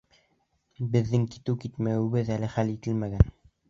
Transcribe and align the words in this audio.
Беҙҙең 0.95 1.29
китеү-китмәүебеҙ 1.35 2.37
әле 2.41 2.53
хәл 2.59 2.77
ителмәгән! 2.79 3.37